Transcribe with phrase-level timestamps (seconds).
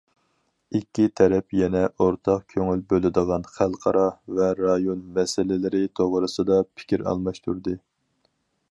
[0.77, 4.07] ئىككى تەرەپ يەنە ئورتاق كۆڭۈل بۆلىدىغان خەلقئارا
[4.39, 7.81] ۋە رايون مەسىلىلىرى توغرىسىدا پىكىر ئالماشتۇردى.